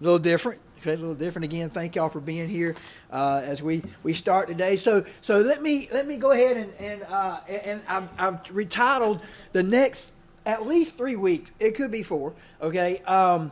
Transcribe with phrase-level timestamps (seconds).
[0.00, 0.60] a little different.
[0.80, 1.70] Okay, a little different again.
[1.70, 2.76] Thank y'all for being here
[3.10, 4.76] uh, as we, we start today.
[4.76, 9.22] So so let me let me go ahead and and uh, and I've, I've retitled
[9.52, 10.12] the next
[10.44, 11.52] at least three weeks.
[11.58, 12.34] It could be four.
[12.62, 13.50] Okay, um,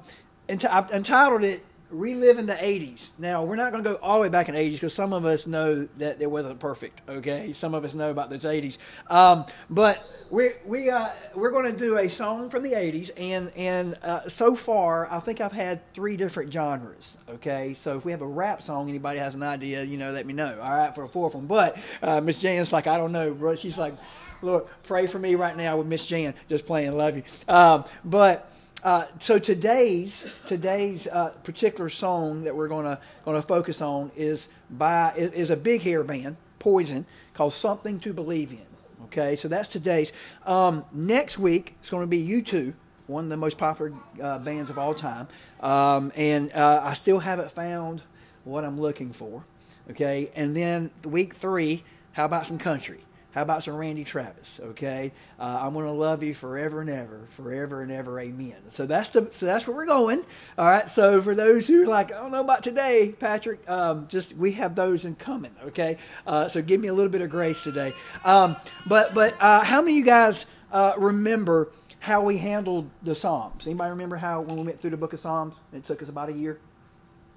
[0.48, 1.64] ent- I've entitled it
[1.94, 3.18] reliving the 80s.
[3.18, 5.12] Now, we're not going to go all the way back in the 80s because some
[5.12, 7.52] of us know that it wasn't perfect, okay?
[7.52, 8.78] Some of us know about those 80s.
[9.10, 13.52] Um, but we, we, uh, we're going to do a song from the 80s, and,
[13.56, 17.74] and uh, so far, I think I've had three different genres, okay?
[17.74, 20.32] So if we have a rap song, anybody has an idea, you know, let me
[20.32, 21.46] know, all right, for a fourth one.
[21.46, 23.54] But uh, Miss Jan's like, I don't know, bro.
[23.54, 23.94] She's like,
[24.42, 27.22] Lord, pray for me right now with Miss Jan, just playing, love you.
[27.48, 28.50] Um, but
[28.84, 35.12] uh, so today's today's uh, particular song that we're gonna gonna focus on is by
[35.16, 38.66] is, is, a big hair band, Poison, called "Something to Believe in."
[39.04, 40.12] Okay, so that's today's.
[40.44, 42.74] Um, next week it's to be U2,
[43.06, 43.92] one of the most popular
[44.22, 45.28] uh, bands of all time,
[45.60, 48.02] um, and uh, I still haven't found
[48.44, 49.46] what I'm looking for.
[49.90, 53.00] Okay, and then week three, how about some country?
[53.34, 54.60] How about some Randy Travis?
[54.62, 58.20] Okay, uh, I'm going to love you forever and ever, forever and ever.
[58.20, 58.54] Amen.
[58.68, 60.24] So that's the so that's where we're going.
[60.56, 60.88] All right.
[60.88, 64.52] So for those who are like, I don't know about today, Patrick, um, just we
[64.52, 65.50] have those in common.
[65.64, 65.98] Okay.
[66.24, 67.92] Uh, so give me a little bit of grace today.
[68.24, 68.54] Um,
[68.88, 71.72] but but uh, how many of you guys uh, remember?
[71.98, 73.66] How we handled the Psalms?
[73.66, 75.58] Anybody remember how when we went through the book of Psalms?
[75.72, 76.60] It took us about a year.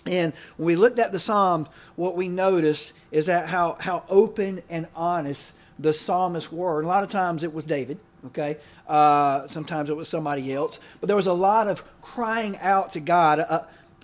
[0.05, 4.61] And when we looked at the Psalms, what we noticed is that how, how open
[4.69, 6.79] and honest the psalmists were.
[6.79, 8.57] And a lot of times it was David, okay?
[8.87, 10.79] Uh, sometimes it was somebody else.
[10.99, 13.39] But there was a lot of crying out to God.
[13.39, 13.61] Uh,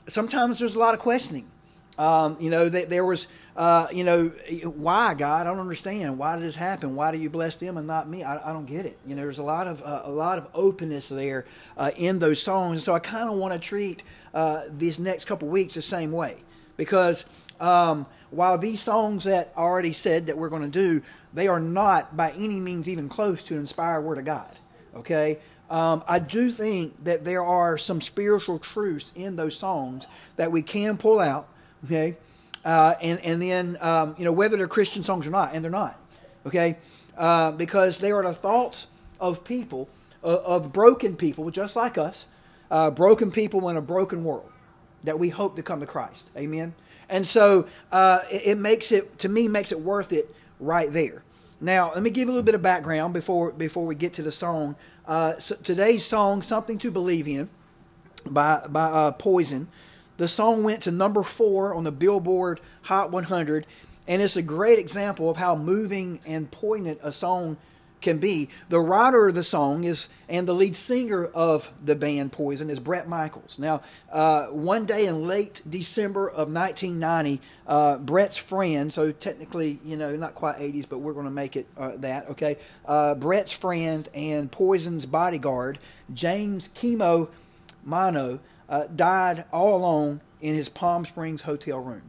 [0.07, 1.49] sometimes there's a lot of questioning.
[1.97, 4.29] Um, you know, they, there was, uh, you know,
[4.63, 5.45] why God?
[5.45, 6.17] I don't understand.
[6.17, 6.95] Why did this happen?
[6.95, 8.23] Why do you bless them and not me?
[8.23, 8.97] I, I don't get it.
[9.05, 11.45] You know, there's a lot of uh, a lot of openness there
[11.77, 12.83] uh, in those songs.
[12.83, 14.01] So I kind of want to treat
[14.33, 16.37] uh, these next couple weeks the same way
[16.77, 17.25] because
[17.59, 21.01] um, while these songs that I already said that we're going to do
[21.33, 24.51] they are not by any means even close to an inspired word of God.
[24.95, 25.39] Okay?
[25.69, 30.61] Um, I do think that there are some spiritual truths in those songs that we
[30.61, 31.47] can pull out,
[31.85, 32.15] okay?
[32.63, 35.71] Uh, and, and then, um, you know, whether they're Christian songs or not, and they're
[35.71, 35.99] not,
[36.45, 36.77] okay?
[37.17, 38.85] Uh, because they are the thoughts
[39.19, 39.89] of people,
[40.23, 42.27] uh, of broken people, just like us,
[42.69, 44.51] uh, broken people in a broken world
[45.03, 46.29] that we hope to come to Christ.
[46.37, 46.75] Amen?
[47.09, 51.23] And so uh, it, it makes it, to me, makes it worth it right there.
[51.61, 54.33] Now, let me give a little bit of background before before we get to the
[54.33, 54.75] song.
[55.07, 57.49] Uh, so today's song, "Something to Believe in,"
[58.25, 59.69] by by uh, Poison.
[60.17, 63.65] The song went to number four on the Billboard Hot 100,
[64.07, 67.57] and it's a great example of how moving and poignant a song
[68.03, 68.49] can be.
[68.69, 72.79] The writer of the song is and the lead singer of the band Poison is
[72.79, 73.57] Bret Michaels.
[73.57, 73.81] Now,
[74.11, 80.15] uh, one day in late December of 1990, uh, Bret's friend, so technically, you know,
[80.15, 82.57] not quite 80s, but we're going to make it uh, that, okay?
[82.85, 85.79] Uh, Bret's friend and Poison's bodyguard,
[86.13, 87.29] James Kimo
[87.87, 88.39] Maano,
[88.69, 92.03] uh, died all alone in his Palm Springs hotel room.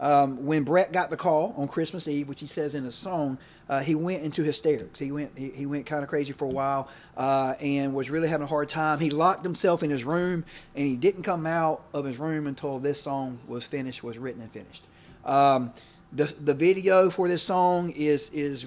[0.00, 3.36] Um, when Bret got the call on Christmas Eve, which he says in a song,
[3.68, 4.98] uh, he went into hysterics.
[4.98, 6.88] He went he, he went kind of crazy for a while
[7.18, 8.98] uh, and was really having a hard time.
[8.98, 10.44] He locked himself in his room
[10.74, 14.40] and he didn't come out of his room until this song was finished, was written
[14.40, 14.84] and finished.
[15.24, 15.72] Um,
[16.12, 18.66] the the video for this song is is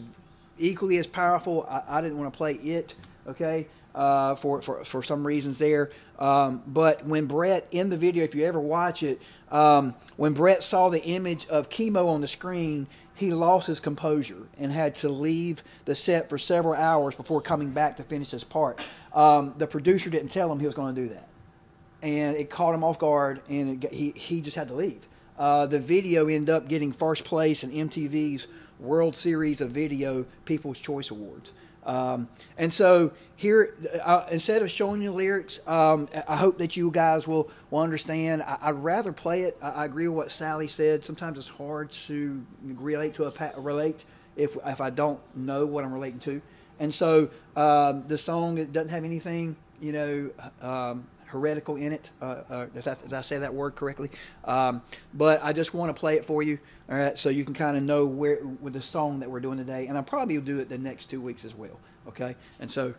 [0.59, 1.65] equally as powerful.
[1.67, 2.93] I, I didn't want to play it,
[3.27, 5.91] okay, uh, for, for for some reasons there.
[6.19, 9.21] Um, but when Bret, in the video, if you ever watch it,
[9.51, 14.47] um, when Bret saw the image of Kimo on the screen, he lost his composure
[14.57, 18.43] and had to leave the set for several hours before coming back to finish his
[18.43, 18.85] part.
[19.13, 21.27] Um, the producer didn't tell him he was going to do that,
[22.01, 25.07] and it caught him off guard, and it, he he just had to leave.
[25.37, 28.47] Uh, the video ended up getting first place in MTV's
[28.79, 31.53] World Series of Video People's Choice Awards.
[31.85, 36.91] Um, and so here, uh, instead of showing you lyrics, um, I hope that you
[36.91, 38.43] guys will, will understand.
[38.43, 39.57] I, would rather play it.
[39.61, 41.03] I, I, agree with what Sally said.
[41.03, 45.93] Sometimes it's hard to relate to a relate if if I don't know what I'm
[45.93, 46.41] relating to.
[46.79, 50.31] And so um, the song it doesn't have anything, you know,
[50.61, 52.09] um, heretical in it.
[52.21, 54.09] Uh, uh, if, if, I say that word correctly,
[54.45, 54.81] um,
[55.13, 56.59] but I just want to play it for you,
[56.89, 59.57] all right, so you can kind of know where with the song that we're doing
[59.57, 61.79] today, and I'll probably do it the next two weeks as well.
[62.07, 62.93] Okay, and so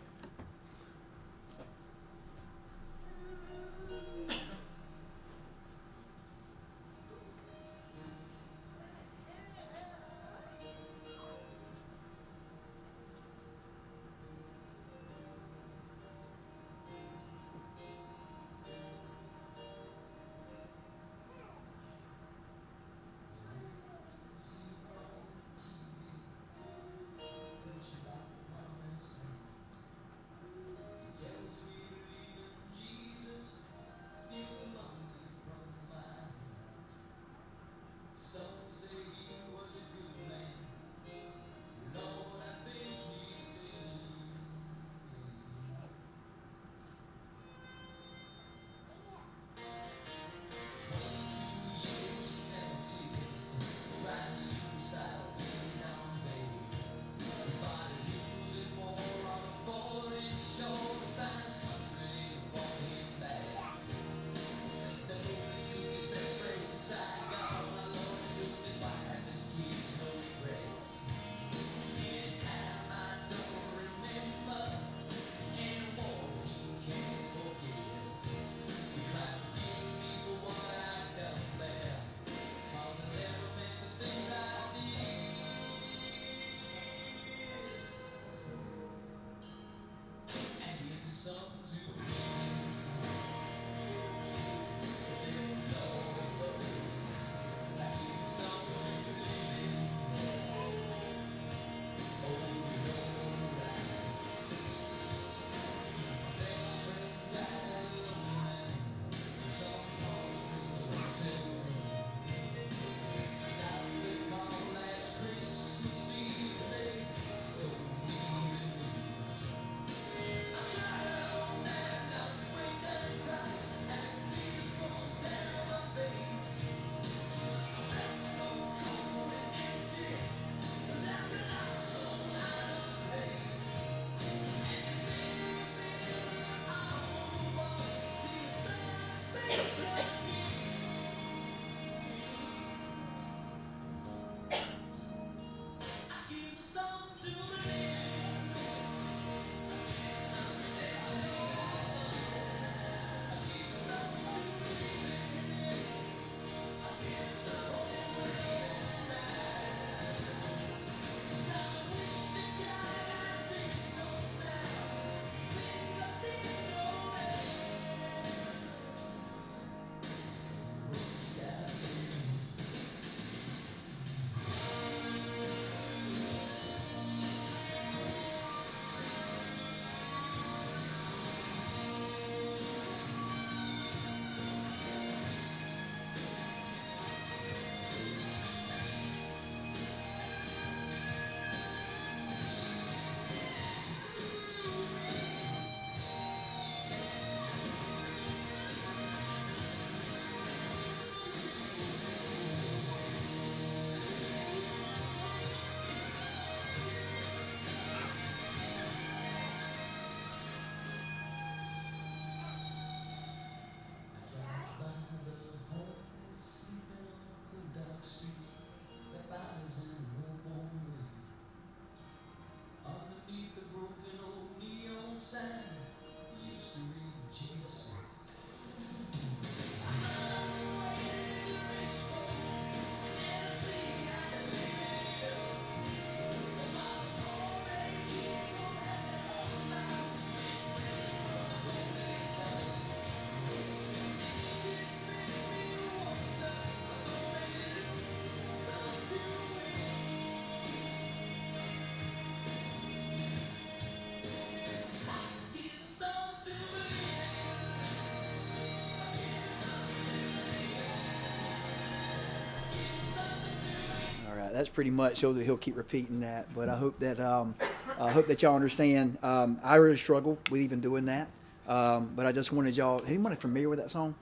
[264.65, 266.47] that's pretty much so that he'll keep repeating that.
[266.55, 267.53] But I hope that um,
[267.99, 269.19] I hope that y'all understand.
[269.21, 271.27] Um, I really struggle with even doing that.
[271.67, 272.99] Um, but I just wanted y'all.
[273.05, 274.15] Anyone familiar with that song?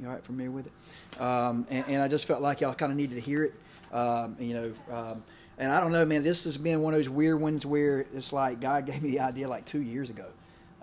[0.00, 0.22] You all right?
[0.22, 1.20] Familiar with it?
[1.20, 3.54] Um, and, and, I just felt like y'all kind of needed to hear it.
[3.92, 5.24] Um, you know, um,
[5.58, 6.22] and I don't know, man.
[6.22, 9.20] This has been one of those weird ones where it's like God gave me the
[9.20, 10.26] idea like two years ago,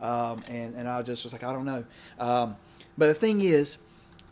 [0.02, 1.86] um, and and I just was like, I don't know.
[2.98, 3.78] But the thing is,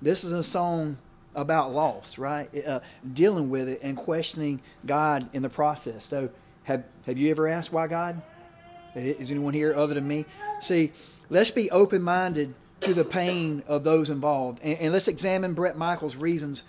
[0.01, 0.97] this is a song
[1.35, 2.49] about loss, right?
[2.65, 2.79] Uh,
[3.13, 6.03] dealing with it and questioning God in the process.
[6.05, 6.29] So,
[6.63, 8.21] have have you ever asked why God?
[8.95, 10.25] Is anyone here other than me?
[10.59, 10.91] See,
[11.29, 15.77] let's be open minded to the pain of those involved, and, and, let's examine Bret
[15.77, 16.63] Michaels' reasons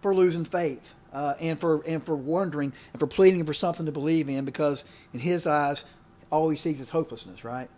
[0.00, 3.92] for losing faith, uh, and for and for wondering and for pleading for something to
[3.92, 5.84] believe in, because in his eyes,
[6.30, 7.68] all he sees is hopelessness, right?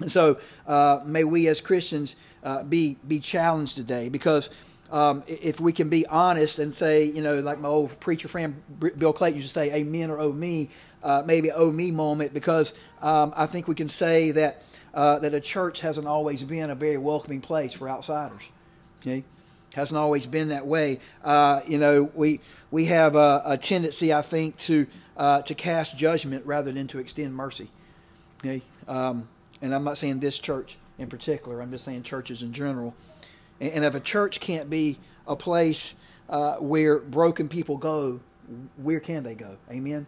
[0.00, 4.50] And so, uh, may we as Christians uh, be be challenged today, because
[4.90, 8.62] um, if we can be honest and say, you know, like my old preacher friend
[8.98, 10.70] Bill Clayton used to say, "Amen" or "Oh me,"
[11.02, 14.62] uh, maybe "Oh me" moment, because um, I think we can say that
[14.94, 18.42] uh, that a church hasn't always been a very welcoming place for outsiders.
[19.00, 19.24] Okay,
[19.74, 21.00] hasn't always been that way.
[21.24, 22.40] Uh, you know, we
[22.70, 26.98] we have a, a tendency, I think, to uh, to cast judgment rather than to
[26.98, 27.68] extend mercy.
[28.40, 29.28] Okay, um,
[29.60, 31.60] and I'm not saying this church in particular.
[31.60, 32.94] I'm just saying churches in general.
[33.60, 35.94] And, if a church can't be a place
[36.28, 38.20] uh, where broken people go,
[38.76, 39.56] where can they go?
[39.70, 40.06] Amen.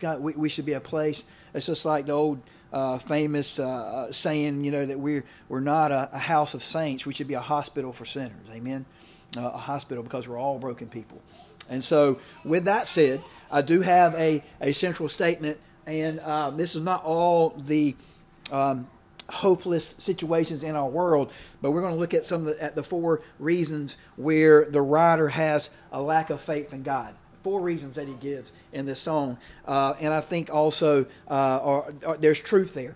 [0.00, 1.24] Got, we, we should be a place.
[1.54, 2.40] It's just like the old
[2.72, 6.62] uh, famous uh, uh, saying, you know, that we're we're not a, a, house of
[6.62, 7.06] saints.
[7.06, 8.46] We should be a hospital for sinners.
[8.52, 8.84] Amen.
[9.36, 11.20] Uh, a hospital because we're all broken people.
[11.70, 16.74] And so, with that said, I do have a, a central statement, and um, this
[16.74, 17.94] is not all the
[18.50, 18.86] um,
[19.28, 22.74] hopeless situations in our world, but we're going to look at some of the, at
[22.74, 27.94] the four reasons where the writer has a lack of faith in God four reasons
[27.94, 29.38] that he gives in this song.
[29.64, 32.94] Uh, and I think also uh, are, are, there's truth there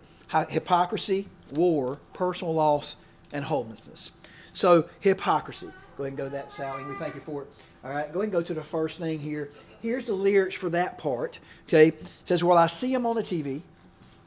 [0.48, 2.96] hypocrisy, war, personal loss,
[3.32, 4.12] and homelessness.
[4.52, 5.68] So, hypocrisy.
[5.96, 6.84] Go ahead and go to that, Sally.
[6.84, 7.48] We thank you for it.
[7.84, 9.50] All right, go ahead and go to the first thing here.
[9.82, 11.38] Here's the lyrics for that part.
[11.68, 13.60] Okay, it says, Well, I see him on the TV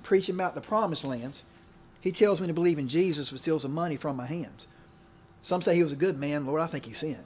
[0.04, 1.44] preaching about the promised lands.
[2.06, 4.68] He tells me to believe in Jesus, but steals the money from my hands.
[5.42, 6.46] Some say he was a good man.
[6.46, 7.24] Lord, I think he sinned.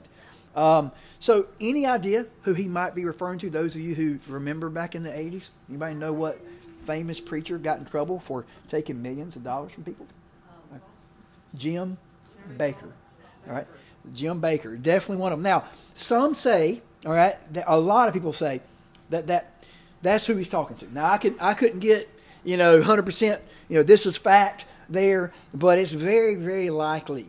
[0.56, 3.50] Um, so, any idea who he might be referring to?
[3.50, 5.50] Those of you who remember back in the 80s?
[5.68, 6.40] Anybody know what
[6.86, 10.06] famous preacher got in trouble for taking millions of dollars from people?
[11.54, 11.98] Jim
[12.56, 12.90] Bakker.
[13.48, 13.66] All right.
[14.14, 14.80] Jim Bakker.
[14.80, 15.42] Definitely one of them.
[15.42, 17.34] Now, some say, all right,
[17.66, 18.62] a lot of people say
[19.10, 19.62] that, that
[20.00, 20.94] that's who he's talking to.
[20.94, 22.08] Now, I, could, I couldn't get,
[22.44, 27.26] you know, 100%, you know, this is fact there, but it's very, very likely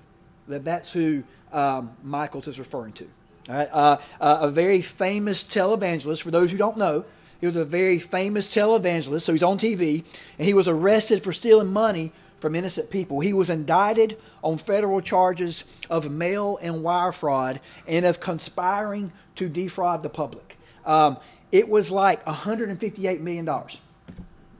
[0.47, 3.07] that that's who um, Michaels is referring to.
[3.47, 6.23] All right, uh, uh, a very famous televangelist.
[6.23, 7.05] For those who don't know,
[7.39, 9.21] he was a very famous televangelist.
[9.21, 10.03] So he's on TV,
[10.37, 13.19] and he was arrested for stealing money from innocent people.
[13.19, 19.47] He was indicted on federal charges of mail and wire fraud and of conspiring to
[19.47, 20.57] defraud the public.
[20.85, 21.17] Um,
[21.51, 23.47] it was like $158 million.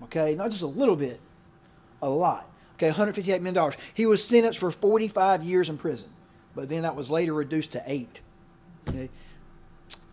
[0.03, 1.19] Okay, not just a little bit,
[2.01, 2.47] a lot.
[2.75, 3.73] Okay, $158 million.
[3.93, 6.11] He was sentenced for 45 years in prison
[6.55, 8.21] but then that was later reduced to eight.
[8.89, 9.09] Okay?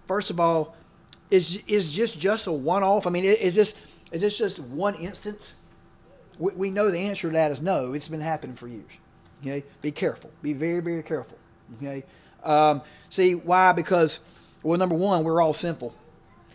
[0.07, 0.75] First of all,
[1.31, 3.07] is is just just a one off?
[3.07, 3.75] I mean, is this
[4.13, 5.57] is this just one instance?
[6.39, 7.93] We, we know the answer to that is no.
[7.93, 8.91] It's been happening for years.
[9.43, 10.31] Okay, be careful.
[10.43, 11.37] Be very very careful.
[11.77, 12.05] Okay,
[12.45, 13.73] um, see why?
[13.73, 14.21] Because
[14.63, 15.95] well, number one, we're all sinful,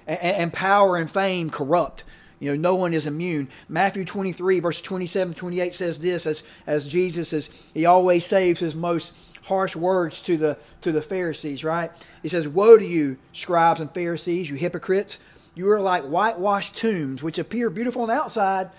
[0.07, 2.03] and, and power and fame corrupt.
[2.43, 3.47] You know, no one is immune.
[3.69, 8.75] Matthew 23, verse 27 28 says this as, as Jesus is, he always saves his
[8.75, 11.89] most harsh words to the to the Pharisees, right?
[12.21, 15.19] He says, "Woe to you, scribes and Pharisees, you hypocrites!
[15.55, 18.69] You are like whitewashed tombs, which appear beautiful on the outside,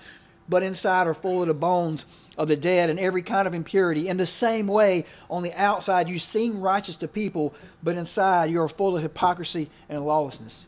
[0.47, 2.04] but inside are full of the bones
[2.37, 4.09] of the dead and every kind of impurity.
[4.09, 8.61] In the same way, on the outside you seem righteous to people, but inside you
[8.61, 10.66] are full of hypocrisy and lawlessness."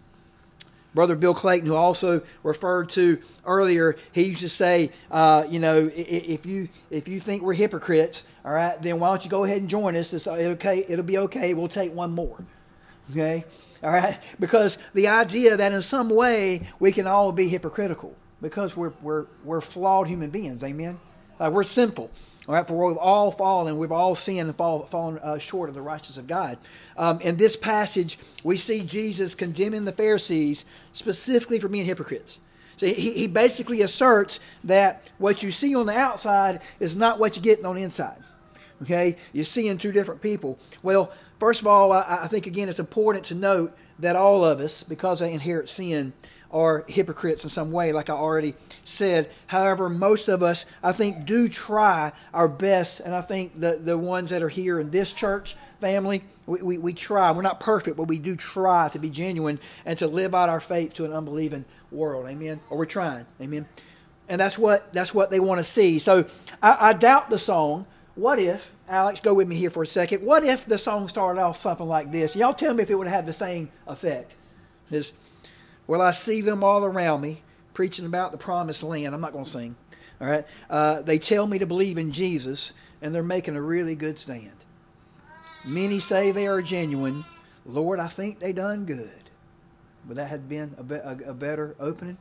[0.96, 5.88] Brother Bill Clayton, who also referred to earlier, he used to say, uh, you know,
[5.94, 9.58] if you if you think we're hypocrites, all right, then why don't you go ahead
[9.58, 10.12] and join us?
[10.14, 10.84] It's okay.
[10.88, 11.52] It'll be okay.
[11.52, 12.42] We'll take one more.
[13.10, 13.44] Okay,
[13.84, 18.76] all right, because the idea that in some way we can all be hypocritical because
[18.76, 20.64] we're we're we're flawed human beings.
[20.64, 20.98] Amen.
[21.38, 22.10] Uh, we're sinful.
[22.48, 25.74] All right, for we've all fallen, we've all sinned and fall, fallen uh, short of
[25.74, 26.58] the righteousness of God.
[26.96, 32.40] Um, in this passage, we see Jesus condemning the Pharisees specifically for being hypocrites.
[32.76, 37.36] So he, he basically asserts that what you see on the outside is not what
[37.36, 38.18] you get on the inside.
[38.82, 40.58] Okay, you're seeing two different people.
[40.82, 44.60] Well, first of all, I, I think again it's important to note that all of
[44.60, 46.12] us, because they inherit sin,
[46.50, 49.30] are hypocrites in some way, like I already said.
[49.46, 53.98] However, most of us, I think, do try our best, and I think the, the
[53.98, 57.32] ones that are here in this church family, we, we, we try.
[57.32, 60.60] We're not perfect, but we do try to be genuine and to live out our
[60.60, 62.26] faith to an unbelieving world.
[62.26, 62.60] Amen.
[62.70, 63.26] Or we're trying.
[63.40, 63.66] Amen.
[64.28, 65.98] And that's what that's what they want to see.
[65.98, 66.26] So
[66.62, 67.86] I, I doubt the song.
[68.16, 70.24] What if, Alex, go with me here for a second.
[70.24, 72.34] What if the song started off something like this?
[72.34, 74.36] Y'all tell me if it would have the same effect.
[74.90, 75.12] Is
[75.86, 77.42] well, I see them all around me
[77.74, 79.14] preaching about the promised land.
[79.14, 79.76] I'm not going to sing.
[80.20, 80.46] All right.
[80.70, 84.52] Uh, they tell me to believe in Jesus, and they're making a really good stand.
[85.64, 87.24] Many say they are genuine.
[87.66, 89.10] Lord, I think they done good.
[90.08, 92.16] Would that have been a, be- a, a better opening?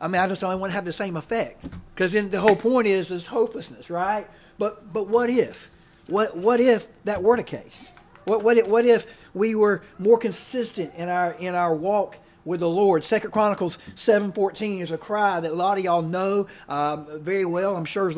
[0.00, 2.56] I mean, I just don't want to have the same effect because then the whole
[2.56, 4.26] point is is hopelessness, right?
[4.58, 5.70] But but what if?
[6.08, 7.92] What what if that were the case?
[8.24, 12.60] What what if, what if we were more consistent in our in our walk with
[12.60, 13.04] the Lord?
[13.04, 17.44] Second Chronicles seven fourteen is a cry that a lot of y'all know um, very
[17.44, 17.76] well.
[17.76, 18.12] I'm sure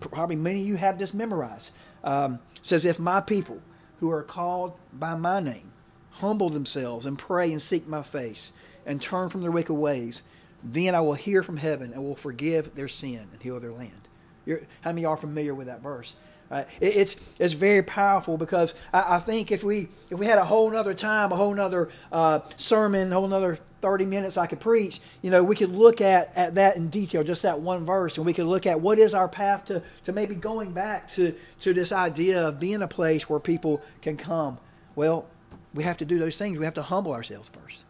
[0.00, 1.72] probably many of you have this memorized.
[2.04, 3.60] Um, says, "If my people
[4.00, 5.72] who are called by my name
[6.10, 8.52] humble themselves and pray and seek my face
[8.84, 10.22] and turn from their wicked ways,
[10.62, 14.08] then I will hear from heaven and will forgive their sin and heal their land.
[14.44, 16.16] You're, how many are familiar with that verse?
[16.52, 20.44] It, it's it's very powerful because I, I, think if we if we had a
[20.44, 24.60] whole nother time, a whole nother uh, sermon, a whole nother thirty minutes I could
[24.60, 28.16] preach, you know, we could look at, at that in detail, just that one verse,
[28.16, 31.34] and we could look at what is our path to, to maybe going back to,
[31.60, 34.58] to this idea of being a place where people can come.
[34.94, 35.26] Well,
[35.74, 36.58] we have to do those things.
[36.58, 37.84] We have to humble ourselves first.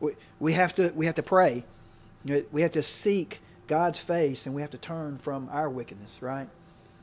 [0.00, 1.64] We, we have to we have to pray.
[2.52, 6.20] We have to seek God's face, and we have to turn from our wickedness.
[6.20, 6.48] Right.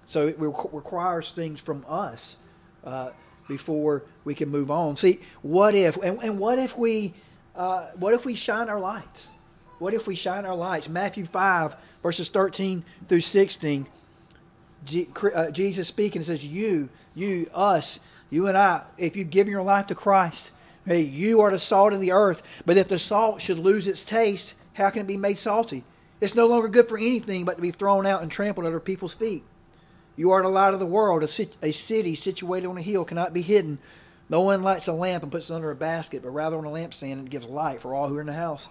[0.05, 2.37] So it requires things from us
[2.83, 3.09] uh,
[3.47, 4.95] before we can move on.
[4.95, 7.13] See, what if and, and what if we
[7.55, 9.31] uh, what if we shine our lights?
[9.79, 10.87] What if we shine our lights?
[10.87, 13.87] Matthew five verses thirteen through sixteen.
[15.33, 18.83] Uh, Jesus speaking says, "You, you, us, you and I.
[18.99, 20.51] If you give your life to Christ,
[20.85, 22.43] hey, you are the salt of the earth.
[22.67, 25.83] But if the salt should lose its taste, how can it be made salty?
[26.21, 29.15] It's no longer good for anything but to be thrown out and trampled under people's
[29.15, 29.43] feet."
[30.15, 31.23] You are the light of the world.
[31.23, 33.79] A, city situated on a hill cannot be hidden.
[34.29, 36.69] No one lights a lamp and puts it under a basket, but rather on a
[36.69, 38.69] lampstand and gives light for all who are in the house.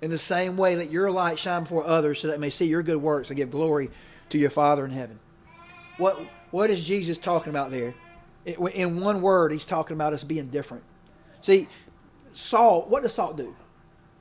[0.00, 2.66] In the same way, let your light shine before others so that they may see
[2.66, 3.90] your good works and give glory
[4.30, 5.20] to your Father in heaven.
[5.98, 6.18] What,
[6.50, 7.94] what is Jesus talking about there?
[8.46, 10.82] In one word, he's talking about us being different.
[11.42, 11.68] See,
[12.32, 13.54] salt, what does salt do?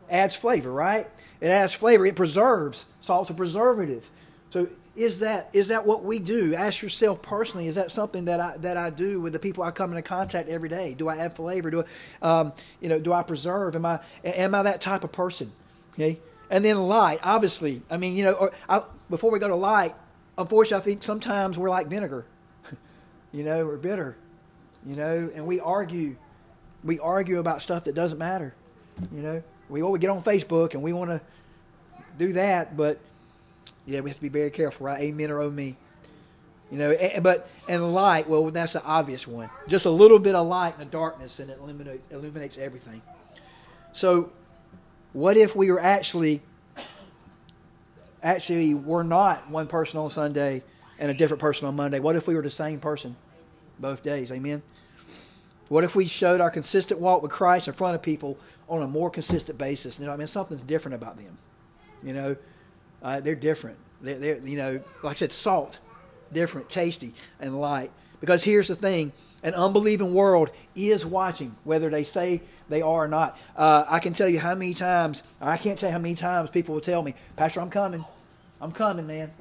[0.10, 1.08] Adds flavor, right?
[1.40, 2.06] It adds flavor.
[2.06, 2.86] It preserves.
[3.00, 4.10] Salt's a preservative.
[4.50, 6.56] So is that is that what we do?
[6.56, 7.68] Ask yourself personally.
[7.68, 10.50] Is that something that I that I do with the people I come into contact
[10.50, 10.94] every day?
[10.94, 11.72] Do I add flavor?
[11.72, 11.84] Do
[12.22, 13.76] I, um, you know, do I preserve?
[13.76, 15.52] Am I am I that type of person?
[15.94, 17.20] Okay, and then light.
[17.24, 19.96] Obviously, I mean, you know, I, before we go to light,
[20.38, 22.26] unfortunately, I think sometimes we're like vinegar.
[23.32, 24.18] you know, we're bitter.
[24.86, 26.16] You know, and we argue.
[26.84, 28.56] We argue about stuff that doesn't matter.
[29.14, 31.22] You know, we always get on Facebook and we want to
[32.18, 33.00] do that, but
[33.90, 35.00] yeah, we have to be very careful, right?
[35.02, 35.76] Amen or oh me.
[36.72, 39.50] You know, but and light, well, that's the obvious one.
[39.68, 43.02] Just a little bit of light in the darkness, and it illuminates, illuminates everything.
[43.92, 44.32] So,
[45.14, 46.42] what if we were actually,
[48.22, 50.62] actually, we're not one person on Sunday
[51.00, 52.00] and a different person on Monday?
[52.00, 53.16] What if we were the same person
[53.80, 54.32] both days?
[54.32, 54.62] Amen.
[55.70, 58.88] What if we showed our consistent walk with Christ in front of people on a
[58.88, 60.00] more consistent basis?
[60.00, 61.36] You know, I mean, something's different about them.
[62.04, 62.36] You know,
[63.04, 63.78] uh, they're different.
[64.02, 65.80] They're, they're, you know, like I said, salt,
[66.32, 67.92] different, tasty, and light.
[68.20, 73.08] Because here's the thing an unbelieving world is watching, whether they say they are or
[73.08, 73.40] not.
[73.56, 76.50] Uh, I can tell you how many times, I can't tell you how many times
[76.50, 78.04] people will tell me, Pastor, I'm coming.
[78.62, 79.32] I'm coming, man.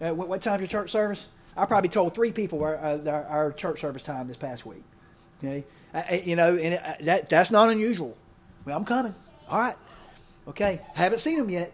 [0.00, 1.28] Uh, what, what time's your church service?
[1.56, 4.82] I probably told three people our, uh, our, our church service time this past week.
[5.38, 5.64] Okay,
[6.24, 8.16] you know, and it, that that's not unusual.
[8.64, 9.14] Well, I'm coming.
[9.48, 9.74] All right.
[10.48, 11.72] Okay, haven't seen them yet.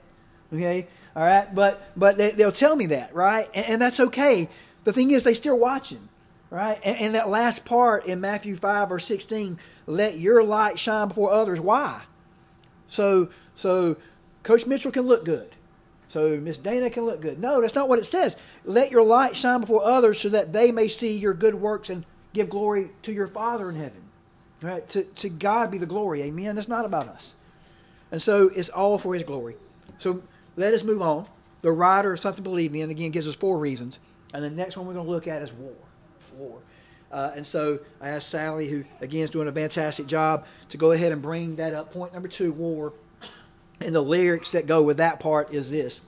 [0.53, 3.49] Okay, all right, but but they, will tell me that, right?
[3.55, 4.49] And, and, that's okay.
[4.85, 6.09] The thing is, they still watching,
[6.49, 6.81] right?
[6.83, 11.31] And, and that last part in Matthew five or sixteen, let your light shine before
[11.31, 11.61] others.
[11.61, 12.03] Why?
[12.87, 13.97] So so
[14.43, 15.51] Coach Mitchell can look good.
[16.09, 17.39] So Miss Dana can look good.
[17.39, 18.39] No, that's not what it says.
[18.65, 22.07] Let your light shine before others so that they may see your good works and
[22.33, 24.01] give glory to your Father in heaven.
[24.63, 24.89] Right?
[24.89, 26.23] To, to God be the glory.
[26.23, 26.57] Amen.
[26.57, 27.37] That's not about us.
[28.11, 29.57] And so it's all for his glory.
[29.99, 30.23] So
[30.59, 31.25] let us move on.
[31.63, 33.99] The writer of Something Believe in, again, gives us four reasons.
[34.35, 35.75] And the next one we're going to look at is war.
[36.37, 36.59] War.
[37.11, 40.93] Uh, and so I asked Sally, who again is doing a fantastic job, to go
[40.93, 41.93] ahead and bring that up.
[41.93, 42.93] Point number two, war.
[43.81, 46.01] And the lyrics that go with that part is this.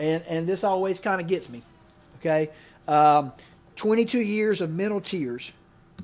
[0.00, 1.62] And, and this always kind of gets me.
[2.18, 2.50] Okay?
[2.88, 3.32] Um,
[3.76, 5.52] 22 years of mental tears,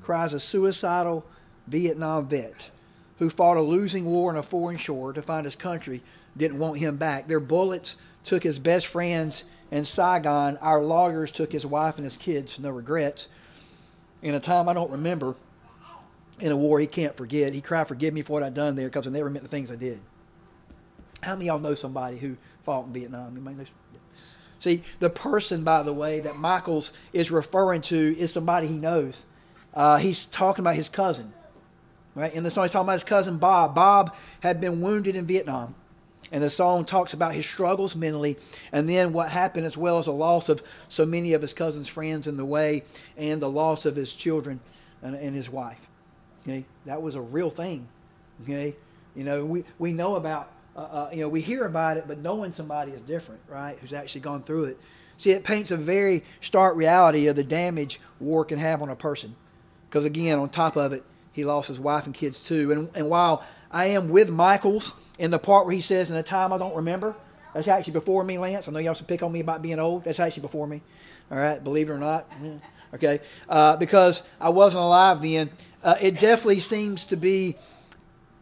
[0.03, 1.25] cries a suicidal
[1.67, 2.71] Vietnam vet
[3.19, 6.01] who fought a losing war on a foreign shore to find his country
[6.37, 7.29] didn't want him back.
[7.29, 10.57] Their bullets took his best friends in Saigon.
[10.59, 13.29] Our loggers took his wife and his kids, no regrets.
[14.23, 15.35] In a time I don't remember,
[16.39, 18.89] in a war he can't forget, he cried, Forgive me for what I've done there
[18.89, 20.01] because I never meant the things I did.
[21.23, 23.57] How many of y'all know somebody who fought in Vietnam?
[24.59, 29.25] See, the person, by the way, that Michaels is referring to is somebody he knows.
[29.73, 31.33] Uh, he's talking about his cousin,
[32.15, 32.33] right?
[32.35, 33.75] In the song, he's talking about his cousin Bob.
[33.75, 35.75] Bob had been wounded in Vietnam.
[36.33, 38.37] And the song talks about his struggles mentally,
[38.71, 41.89] and then what happened, as well as the loss of so many of his cousin's
[41.89, 42.85] friends in the way,
[43.17, 44.61] and the loss of his children
[45.03, 45.89] and, and his wife.
[46.43, 47.89] Okay, that was a real thing.
[48.43, 48.77] Okay,
[49.17, 52.19] you know we we know about uh, uh, you know we hear about it, but
[52.19, 53.77] knowing somebody is different, right?
[53.81, 54.79] Who's actually gone through it.
[55.17, 58.97] See, it paints a very stark reality of the damage war can have on a
[58.97, 59.37] person.
[59.87, 62.73] Because again, on top of it, he lost his wife and kids too.
[62.73, 66.23] And, and while I am with Michaels in the part where he says, in a
[66.23, 67.15] time I don't remember,
[67.55, 68.69] that's actually before me, Lance.
[68.69, 70.05] I know y'all should pick on me about being old.
[70.05, 70.83] That's actually before me.
[71.31, 72.27] All right, believe it or not.
[72.95, 75.51] Okay, uh, because I wasn't alive then.
[75.83, 77.57] Uh, it definitely seems to be,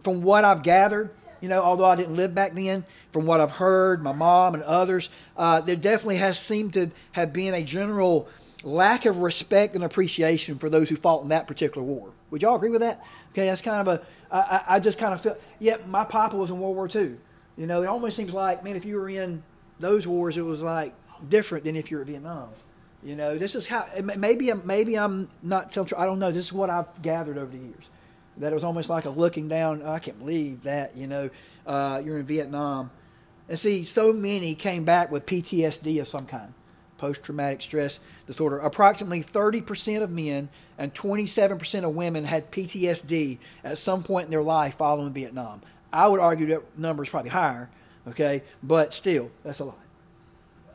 [0.02, 1.10] from what I've gathered,
[1.40, 4.62] you know, although I didn't live back then, from what I've heard, my mom and
[4.62, 8.28] others, uh, there definitely has seemed to have been a general
[8.64, 12.10] lack of respect and appreciation for those who fought in that particular war.
[12.30, 13.04] Would y'all agree with that?
[13.32, 14.02] Okay, that's kind of a.
[14.30, 15.36] I, I just kind of feel.
[15.58, 17.16] Yeah, my papa was in World War II.
[17.56, 19.42] You know, it almost seems like, man, if you were in
[19.80, 20.94] those wars, it was like
[21.28, 22.50] different than if you're in Vietnam.
[23.02, 23.86] You know, this is how.
[24.16, 25.90] Maybe, maybe I'm not telling.
[25.96, 26.30] I don't know.
[26.30, 27.90] This is what I've gathered over the years.
[28.38, 29.82] That it was almost like a looking down.
[29.84, 30.96] Oh, I can't believe that.
[30.96, 31.30] You know,
[31.66, 32.90] uh, you're in Vietnam,
[33.48, 36.52] and see, so many came back with PTSD of some kind
[36.98, 38.58] post traumatic stress disorder.
[38.58, 44.42] Approximately 30% of men and 27% of women had PTSD at some point in their
[44.42, 45.62] life following Vietnam.
[45.92, 47.70] I would argue that number is probably higher,
[48.08, 49.78] okay, but still, that's a lot.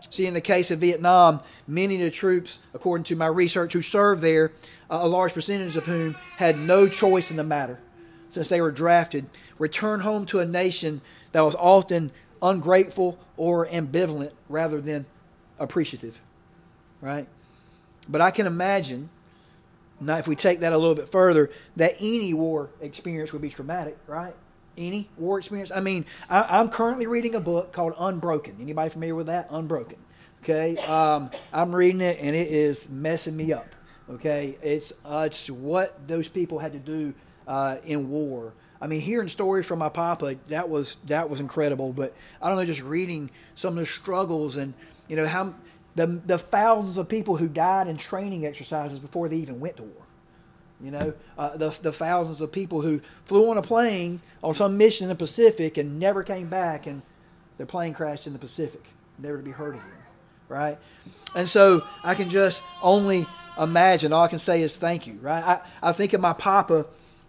[0.09, 3.81] See, in the case of Vietnam, many of the troops, according to my research, who
[3.81, 4.51] served there,
[4.89, 7.79] a large percentage of whom had no choice in the matter
[8.29, 9.25] since they were drafted,
[9.59, 15.05] returned home to a nation that was often ungrateful or ambivalent rather than
[15.63, 16.19] appreciative,
[17.01, 17.27] right?
[18.07, 19.09] But I can imagine,
[19.99, 23.49] now if we take that a little bit further, that any war experience would be
[23.49, 24.33] traumatic, right?
[24.77, 25.71] Any war experience.
[25.71, 28.57] I mean, I, am currently reading a book called Unbroken.
[28.59, 29.47] Anybody familiar with that?
[29.51, 29.99] Unbroken.
[30.43, 33.67] Okay, um, I'm reading it and it is messing me up.
[34.09, 37.13] Okay, it's uh, it's what those people had to do
[37.47, 38.53] uh, in war.
[38.81, 41.93] I mean, hearing stories from my papa that was that was incredible.
[41.93, 44.73] But I don't know, just reading some of the struggles and
[45.07, 45.53] you know how
[45.95, 49.83] the the thousands of people who died in training exercises before they even went to
[49.83, 50.03] war.
[50.81, 54.77] You know, uh, the the thousands of people who flew on a plane on some
[54.77, 57.01] mission in the Pacific and never came back, and
[57.57, 58.83] their plane crashed in the Pacific,
[59.19, 59.87] never to be heard again.
[60.49, 60.77] Right,
[61.35, 63.25] and so I can just only
[63.59, 64.11] imagine.
[64.11, 65.13] All I can say is thank you.
[65.21, 66.85] Right, I I think of my papa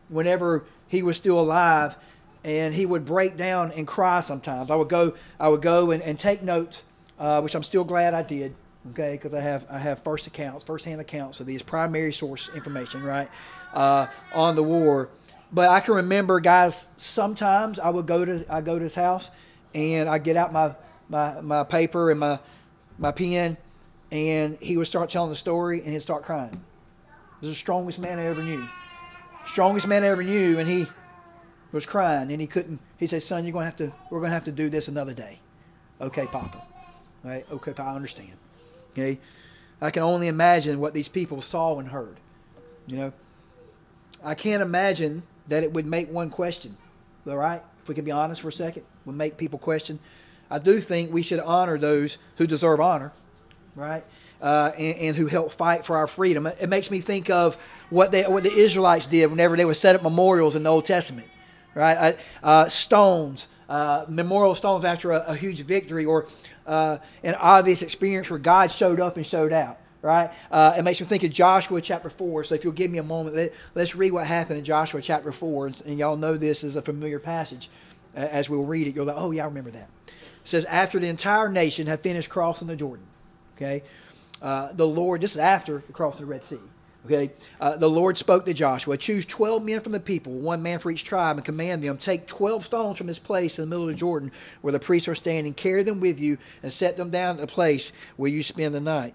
[0.09, 1.97] whenever he was still alive,
[2.43, 4.71] and he would break down and cry sometimes.
[4.71, 6.85] I would go I would go and, and take notes
[7.19, 8.55] uh, which I'm still glad I did.
[8.91, 12.51] Okay, because I have I have first accounts, first hand accounts of these primary source
[12.55, 13.29] information, right,
[13.73, 15.09] uh, on the war.
[15.51, 16.91] But I can remember, guys.
[16.99, 19.31] Sometimes I would go to I go to his house,
[19.75, 20.75] and I get out my
[21.09, 22.39] my, my paper and my
[22.99, 23.57] my pen,
[24.13, 26.63] and he would start telling the story, and he'd start crying.
[27.41, 28.63] This is the strongest man I ever knew,
[29.47, 30.87] strongest man I ever knew, and he
[31.73, 32.81] was crying, and he couldn't.
[32.99, 33.93] He said, "Son, you're gonna have to.
[34.11, 35.39] We're gonna have to do this another day."
[36.01, 36.63] Okay, Papa.
[37.25, 37.47] Right?
[37.51, 38.37] Okay, I understand.
[38.93, 39.19] Okay?
[39.81, 42.17] I can only imagine what these people saw and heard.
[42.87, 43.13] You know?
[44.23, 46.77] I can't imagine that it would make one question.
[47.27, 47.63] All right?
[47.83, 49.99] If we can be honest for a second, would make people question.
[50.51, 53.13] I do think we should honor those who deserve honor,
[53.75, 54.05] right?
[54.41, 56.47] Uh, and, and, who helped fight for our freedom.
[56.47, 57.57] It makes me think of
[57.89, 60.85] what they what the Israelites did whenever they would set up memorials in the Old
[60.85, 61.27] Testament,
[61.75, 62.19] right?
[62.43, 66.27] Uh, stones, uh, memorial stones after a, a, huge victory, or
[66.67, 69.79] uh, an obvious experience where God showed up and showed out.
[70.03, 70.31] Right?
[70.51, 72.45] Uh, it makes me think of Joshua chapter 4.
[72.45, 75.33] So if you'll give me a moment, let, let's read what happened in Joshua chapter
[75.33, 75.67] 4.
[75.87, 77.71] And, y'all know this is a familiar passage.
[78.15, 79.89] As we'll read it, you'll like, oh, yeah, I remember that.
[80.07, 80.13] It
[80.45, 83.07] says, After the entire nation had finished crossing the Jordan,
[83.57, 83.83] okay,
[84.43, 86.59] uh, the Lord, this is after the crossing the Red Sea.
[87.07, 90.79] Okay, uh, the Lord spoke to Joshua, choose 12 men from the people, one man
[90.79, 93.87] for each tribe, and command them, take 12 stones from this place in the middle
[93.87, 97.11] of the Jordan where the priests are standing, carry them with you, and set them
[97.11, 99.13] down at the place where you spend the night.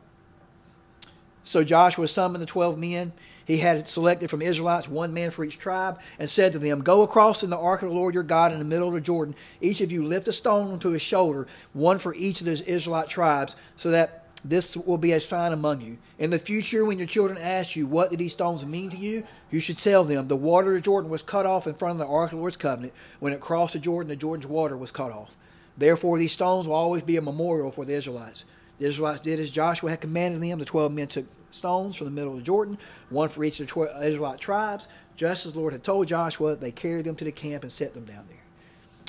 [1.44, 3.12] So Joshua summoned the 12 men.
[3.46, 7.02] He had selected from Israelites one man for each tribe, and said to them, Go
[7.02, 9.34] across in the ark of the Lord your God in the middle of the Jordan.
[9.62, 13.10] Each of you lift a stone onto his shoulder, one for each of those Israelite
[13.10, 15.98] tribes, so that this will be a sign among you.
[16.18, 19.24] In the future, when your children ask you, What these stones mean to you?
[19.52, 22.14] you should tell them, The water of Jordan was cut off in front of the
[22.14, 22.94] ark of the Lord's covenant.
[23.20, 25.36] When it crossed the Jordan, the Jordan's water was cut off.
[25.78, 28.46] Therefore, these stones will always be a memorial for the Israelites.
[28.78, 30.60] The Israelites did as Joshua had commanded them.
[30.60, 32.78] The twelve men took stones from the middle of the Jordan,
[33.10, 36.56] one for each of the 12 Israelite tribes, just as the Lord had told Joshua.
[36.56, 38.38] They carried them to the camp and set them down there.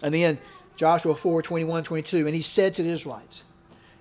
[0.03, 0.39] And then
[0.77, 2.27] Joshua 4 21 22.
[2.27, 3.45] And he said to the Israelites,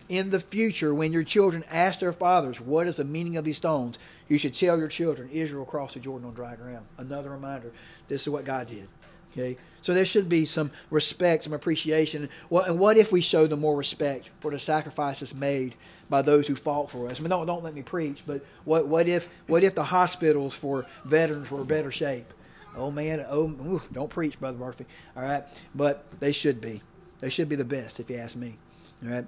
[0.10, 3.58] in the future, when your children ask their fathers, What is the meaning of these
[3.58, 3.98] stones?
[4.28, 6.86] you should tell your children, Israel crossed the Jordan on dry ground.
[6.98, 7.72] Another reminder
[8.08, 8.88] this is what God did.
[9.32, 9.58] Okay?
[9.82, 12.30] So there should be some respect, some appreciation.
[12.50, 15.76] Well, and what if we show them more respect for the sacrifices made
[16.10, 17.19] by those who fought for us?
[17.19, 20.56] I mean, don't, don't let me preach, but what, what, if, what if the hospitals
[20.56, 22.32] for veterans were in better shape?
[22.76, 24.86] Oh, man, oh, don't preach, Brother Murphy.
[25.15, 25.43] All right?
[25.74, 26.82] But they should be.
[27.19, 28.58] They should be the best, if you ask me.
[29.04, 29.26] All right?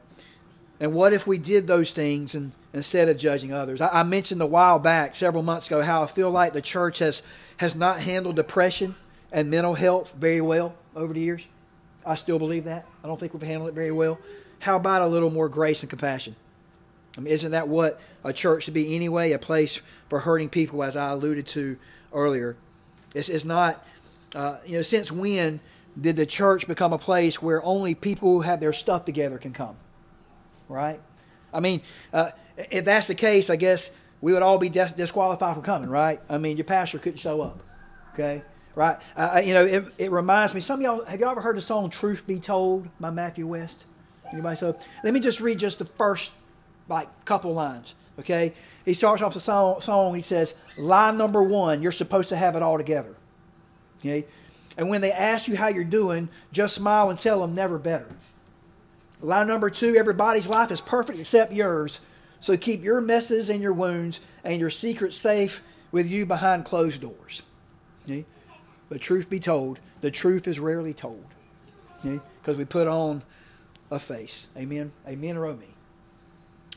[0.82, 3.82] And what if we did those things and, instead of judging others?
[3.82, 7.00] I, I, mentioned a while back, several months ago, how I feel like the church
[7.00, 7.22] has,
[7.58, 8.96] has not handled depression
[9.32, 11.48] and mental health very well over the years.
[12.04, 12.88] I still believe that.
[13.04, 14.18] I don't think we've handled it very well.
[14.58, 16.36] How about a little more grace and compassion?
[17.16, 19.34] I mean, isn't that what a church should be anyway?
[19.34, 21.78] A place for hurting people, as I alluded to
[22.12, 22.56] earlier.
[23.14, 23.86] It's, it's not,
[24.34, 25.60] uh, you know, since when
[26.00, 29.54] did the church become a place where only people who have their stuff together can
[29.54, 29.76] come?
[30.72, 31.00] Right?
[31.54, 31.82] I mean,
[32.14, 35.90] uh, if that's the case, I guess we would all be dis- disqualified from coming,
[35.90, 36.20] right?
[36.30, 37.62] I mean, your pastor couldn't show up,
[38.14, 38.44] okay?
[38.74, 38.98] Right?
[39.18, 40.62] Uh, you know, it, it reminds me.
[40.62, 43.86] Some of y'all have y'all ever heard the song "Truth Be Told" by Matthew West?
[44.32, 44.56] Anybody?
[44.56, 46.32] So let me just read just the first
[46.88, 47.96] like couple lines.
[48.18, 48.54] Okay,
[48.86, 49.82] he starts off the song.
[49.82, 53.14] song he says, "Line number one, you're supposed to have it all together."
[54.00, 54.26] Okay,
[54.78, 58.08] and when they ask you how you're doing, just smile and tell them never better.
[59.22, 62.00] Line number two everybody's life is perfect except yours.
[62.40, 67.02] So keep your messes and your wounds and your secrets safe with you behind closed
[67.02, 67.44] doors.
[68.90, 71.24] But truth be told, the truth is rarely told.
[72.04, 73.22] Because we put on
[73.92, 74.48] a face.
[74.58, 74.92] Amen.
[75.08, 75.68] Amen or.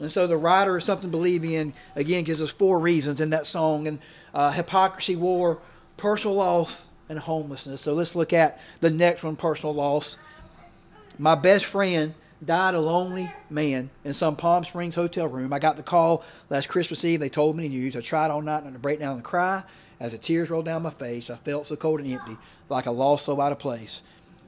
[0.01, 3.31] And so the writer of Something to Believe in, again, gives us four reasons in
[3.31, 3.87] that song.
[3.87, 3.99] And
[4.35, 5.59] uh, hypocrisy, war,
[5.97, 7.81] personal loss, and homelessness.
[7.81, 10.19] So let's look at the next one personal loss.
[11.19, 15.53] My best friend died a lonely man in some Palm Springs hotel room.
[15.53, 17.21] I got the call last Christmas Eve.
[17.21, 17.97] They told me the news.
[17.97, 19.63] I tried all night not to break down and cry.
[20.01, 22.37] As the tears rolled down my face, I felt so cold and empty,
[22.69, 24.03] like a lost soul out of place.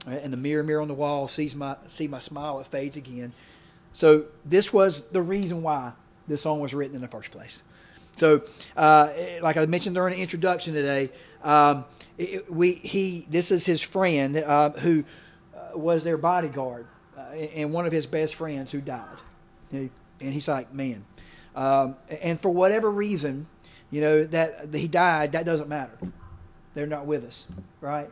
[0.06, 2.60] And the mirror, mirror on the wall, sees my see my smile.
[2.60, 3.32] It fades again.
[3.92, 5.92] So this was the reason why
[6.28, 7.62] this song was written in the first place.
[8.16, 8.42] So,
[8.76, 9.10] uh,
[9.42, 11.10] like I mentioned during the introduction today,
[11.42, 11.84] um,
[12.18, 15.04] it, we he this is his friend uh, who
[15.54, 16.86] uh, was their bodyguard
[17.36, 19.18] and one of his best friends who died.
[19.72, 21.04] And he's like, man.
[21.54, 23.46] Um, and for whatever reason,
[23.90, 25.96] you know, that he died, that doesn't matter.
[26.74, 27.46] They're not with us,
[27.80, 28.10] right?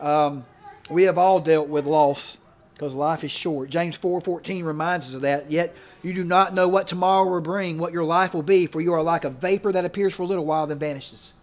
[0.00, 0.44] Um,
[0.90, 2.38] we have all dealt with loss
[2.74, 3.70] because life is short.
[3.70, 5.50] James 4:14 reminds us of that.
[5.50, 8.80] Yet you do not know what tomorrow will bring, what your life will be, for
[8.80, 11.34] you are like a vapor that appears for a little while then vanishes.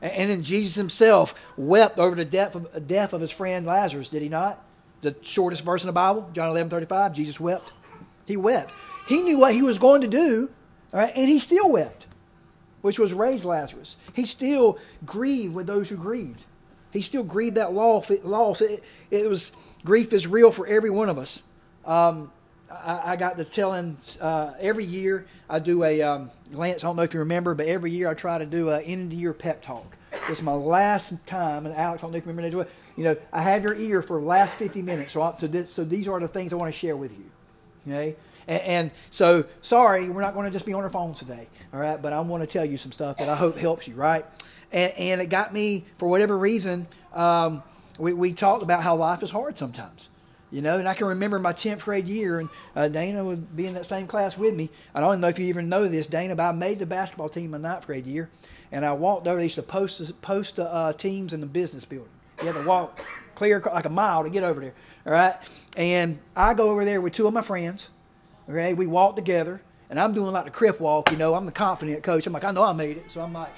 [0.00, 4.22] And then Jesus himself wept over the death of, death of his friend Lazarus, did
[4.22, 4.62] he not?
[5.04, 7.72] The shortest verse in the Bible, John 11 35, Jesus wept.
[8.26, 8.72] He wept.
[9.08, 10.50] He knew what he was going to do,
[10.92, 12.06] all right, and he still wept,
[12.80, 13.96] which was raise Lazarus.
[14.14, 16.44] He still grieved with those who grieved.
[16.90, 18.10] He still grieved that loss.
[18.10, 19.52] It, it was
[19.84, 21.42] grief is real for every one of us.
[21.84, 22.30] Um,
[22.70, 26.82] I, I, got to telling uh, every year I do a um, Lance.
[26.82, 29.04] I don't know if you remember, but every year I try to do an end
[29.04, 29.96] of the year pep talk.
[30.28, 32.70] It's my last time, and Alex, I don't know if you remember that.
[32.96, 35.70] You know, I have your ear for the last 50 minutes, so, I, so, this,
[35.70, 37.24] so these are the things I want to share with you.
[37.86, 38.16] Okay?
[38.46, 41.80] And, and so, sorry, we're not going to just be on our phones today, all
[41.80, 42.00] right?
[42.00, 44.24] But I want to tell you some stuff that I hope helps you, right?
[44.72, 47.62] And, and it got me, for whatever reason, um,
[47.98, 50.08] we, we talked about how life is hard sometimes.
[50.50, 53.66] You know, and I can remember my 10th grade year, and uh, Dana would be
[53.66, 54.70] in that same class with me.
[54.94, 57.50] I don't know if you even know this, Dana, but I made the basketball team
[57.50, 58.30] my ninth grade year
[58.74, 59.38] and I walked over.
[59.38, 62.10] They used to post post uh, teams in the business building.
[62.40, 63.00] You had to walk
[63.36, 64.74] clear like a mile to get over there.
[65.06, 65.34] All right,
[65.76, 67.90] and I go over there with two of my friends.
[68.50, 71.12] Okay, we walk together, and I'm doing like the crip walk.
[71.12, 72.26] You know, I'm the confident coach.
[72.26, 73.54] I'm like, I know I made it, so I'm like,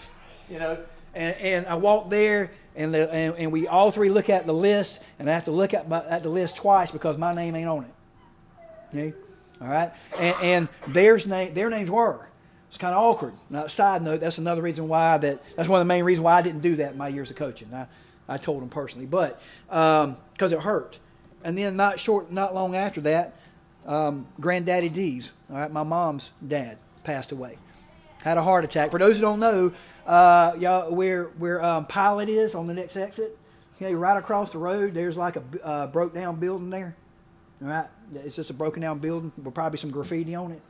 [0.50, 0.78] you know,
[1.14, 4.54] and and I walk there, and the, and, and we all three look at the
[4.54, 7.56] list, and I have to look at my, at the list twice because my name
[7.56, 7.90] ain't on it.
[8.90, 9.16] Okay,
[9.62, 12.20] all right, and, and their name their names were.
[12.68, 13.34] It's kind of awkward.
[13.48, 16.34] Now, side note, that's another reason why that that's one of the main reasons why
[16.34, 17.72] I didn't do that in my years of coaching.
[17.72, 17.86] I,
[18.28, 20.98] I told him personally, but because um, it hurt.
[21.44, 23.36] And then not short, not long after that,
[23.86, 27.56] um, Granddaddy D's, all right, my mom's dad passed away,
[28.24, 28.90] had a heart attack.
[28.90, 29.72] For those who don't know,
[30.06, 33.38] uh, y'all, where where um, Pilot is on the next exit,
[33.76, 36.96] okay, right across the road, there's like a uh, broke down building there.
[37.62, 40.60] All right, it's just a broken down building with probably some graffiti on it.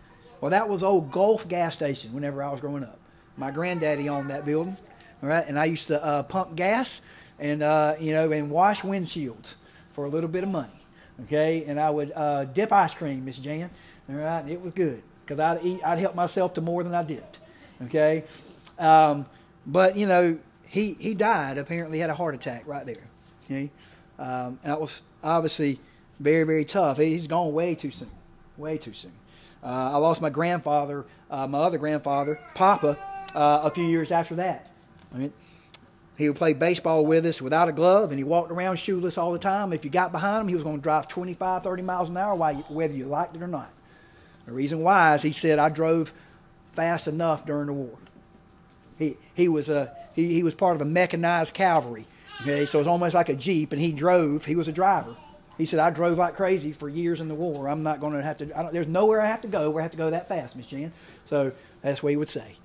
[0.40, 2.98] Well, that was old Gulf gas station whenever I was growing up.
[3.36, 4.76] My granddaddy owned that building,
[5.22, 7.02] all right, and I used to uh, pump gas
[7.38, 9.56] and uh, you know and wash windshields
[9.92, 10.72] for a little bit of money,
[11.24, 11.64] okay.
[11.66, 13.70] And I would uh, dip ice cream, Miss Jan,
[14.08, 16.94] all right, and it was good because I'd eat, I'd help myself to more than
[16.94, 17.40] I dipped,
[17.84, 18.24] okay.
[18.78, 19.26] Um,
[19.66, 21.58] but you know, he he died.
[21.58, 23.06] Apparently, had a heart attack right there,
[23.44, 23.70] okay.
[24.18, 25.78] Um, and that was obviously
[26.20, 26.96] very very tough.
[26.96, 28.10] He's gone way too soon,
[28.56, 29.12] way too soon.
[29.66, 32.96] Uh, I lost my grandfather, uh, my other grandfather, Papa,
[33.34, 34.70] uh, a few years after that.
[35.12, 35.32] Right?
[36.16, 39.32] He would play baseball with us without a glove, and he walked around shoeless all
[39.32, 39.72] the time.
[39.72, 42.36] If you got behind him, he was going to drive 25, 30 miles an hour,
[42.36, 43.70] whether you liked it or not.
[44.46, 46.12] The reason why is he said, I drove
[46.70, 47.98] fast enough during the war.
[49.00, 52.06] He, he, was, a, he, he was part of a mechanized cavalry.
[52.42, 54.44] Okay, so it was almost like a Jeep, and he drove.
[54.44, 55.16] He was a driver.
[55.58, 57.68] He said, I drove like crazy for years in the war.
[57.68, 59.92] I'm not going to have to, there's nowhere I have to go where I have
[59.92, 60.92] to go that fast, Miss Jan.
[61.24, 62.56] So that's what he would say.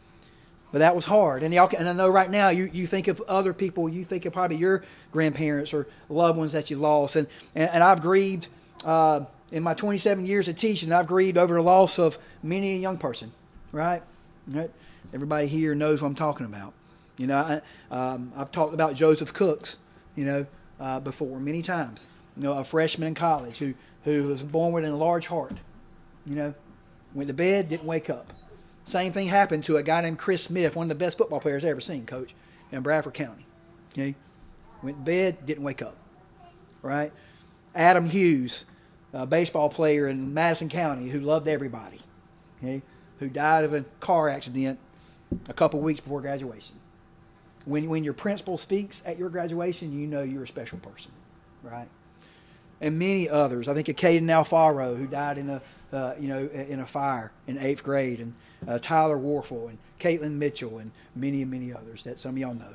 [0.72, 1.44] But that was hard.
[1.44, 4.26] And, y'all, and I know right now you, you think of other people, you think
[4.26, 7.16] of probably your grandparents or loved ones that you lost.
[7.16, 8.48] And, and, and I've grieved,
[8.86, 12.78] uh, in my 27 years of teaching, I've grieved over the loss of many a
[12.78, 13.32] young person,
[13.72, 14.02] right?
[14.48, 14.72] right?
[15.14, 16.74] Everybody here knows what I'm talking about.
[17.18, 19.78] You know, I, um, I've talked about Joseph Cooks,
[20.16, 20.46] you know,
[20.80, 24.86] uh, before many times you know, a freshman in college who, who was born with
[24.86, 25.54] a large heart.
[26.26, 26.54] You know,
[27.14, 28.34] went to bed, didn't wake up.
[28.84, 31.64] Same thing happened to a guy named Chris Smith, one of the best football players
[31.64, 32.34] I ever seen, coach,
[32.72, 33.46] in Bradford County.
[33.94, 34.16] Okay?
[34.82, 35.96] Went to bed, didn't wake up.
[36.82, 37.12] Right?
[37.76, 38.66] Adam Hughes,
[39.14, 42.00] a baseball player in Madison County who loved everybody.
[42.58, 42.82] Okay?
[43.20, 44.80] Who died of a car accident
[45.48, 46.76] a couple weeks before graduation.
[47.66, 51.12] When, when your principal speaks at your graduation, you know you're a special person.
[51.64, 51.88] Right?
[52.82, 53.68] And many others.
[53.68, 55.62] I think of Caden Alfaro, who died in a
[55.94, 58.34] uh, you know in a fire in eighth grade, and
[58.68, 62.54] uh, Tyler Warfel, and Caitlin Mitchell, and many and many others that some of y'all
[62.54, 62.74] know.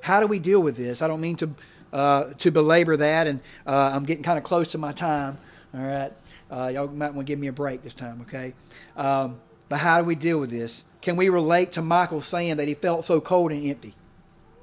[0.00, 1.02] How do we deal with this?
[1.02, 1.50] I don't mean to
[1.92, 5.36] uh, to belabor that, and uh, I'm getting kind of close to my time.
[5.74, 6.12] All right,
[6.50, 8.54] uh, y'all might want to give me a break this time, okay?
[8.96, 10.84] Um, but how do we deal with this?
[11.02, 13.94] Can we relate to Michael saying that he felt so cold and empty?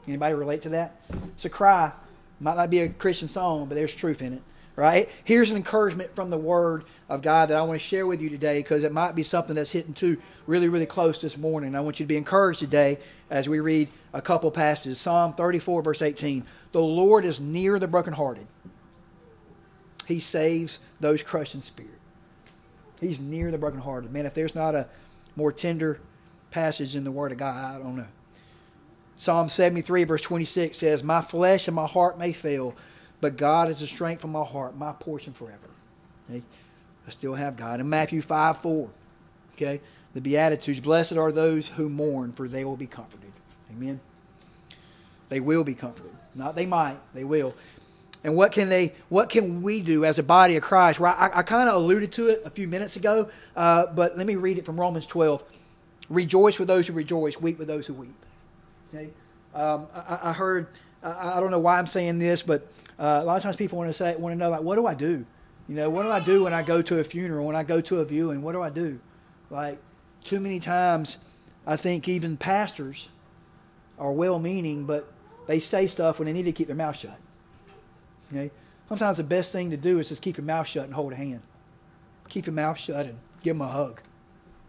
[0.07, 0.99] Anybody relate to that?
[1.35, 1.91] It's a cry.
[2.39, 4.41] Might not be a Christian song, but there's truth in it
[4.75, 5.09] right?
[5.23, 8.29] Here's an encouragement from the Word of God that I want to share with you
[8.29, 11.75] today because it might be something that's hitting too really, really close this morning.
[11.75, 12.97] I want you to be encouraged today
[13.29, 14.99] as we read a couple passages.
[14.99, 16.43] Psalm 34, verse 18.
[16.71, 18.47] The Lord is near the brokenhearted,
[20.07, 21.91] He saves those crushed in spirit.
[22.99, 24.11] He's near the brokenhearted.
[24.11, 24.87] Man, if there's not a
[25.35, 25.99] more tender
[26.51, 28.07] passage in the Word of God, I don't know.
[29.17, 32.75] Psalm 73, verse 26 says, My flesh and my heart may fail
[33.23, 35.69] but God is the strength of my heart, my portion forever.
[36.29, 36.43] Okay?
[37.07, 37.79] I still have God.
[37.79, 38.89] In Matthew 5 4,
[39.53, 39.79] okay,
[40.13, 43.31] the Beatitudes, blessed are those who mourn, for they will be comforted.
[43.71, 44.01] Amen.
[45.29, 46.11] They will be comforted.
[46.35, 47.55] Not they might, they will.
[48.25, 48.91] And what can they?
[49.07, 50.99] What can we do as a body of Christ?
[50.99, 51.15] Right?
[51.17, 54.35] I, I kind of alluded to it a few minutes ago, uh, but let me
[54.35, 55.45] read it from Romans 12.
[56.09, 58.15] Rejoice with those who rejoice, weep with those who weep.
[58.89, 59.11] Okay.
[59.55, 60.67] Um, I, I, heard
[61.03, 63.89] I, don't know why I'm saying this, but uh, a lot of times people want
[63.89, 65.25] to say, want to know, like, what do I do?
[65.67, 67.81] You know, what do I do when I go to a funeral, when I go
[67.81, 68.41] to a viewing?
[68.41, 68.99] What do I do?
[69.49, 69.79] Like,
[70.23, 71.17] too many times,
[71.67, 73.09] I think even pastors
[73.99, 75.11] are well-meaning, but
[75.47, 77.19] they say stuff when they need to keep their mouth shut.
[78.31, 78.51] Okay?
[78.89, 81.15] Sometimes the best thing to do is just keep your mouth shut and hold a
[81.15, 81.41] hand.
[82.29, 84.01] Keep your mouth shut and give them a hug.